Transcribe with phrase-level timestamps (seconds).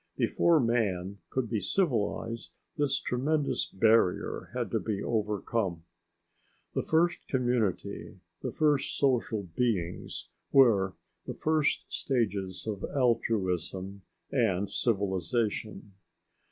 [0.17, 5.83] Before man could be civilised this tremendous barrier had to be overcome.
[6.73, 10.95] The first community, the first social beings, were
[11.27, 14.01] the first stages of altruism
[14.31, 15.93] and civilization.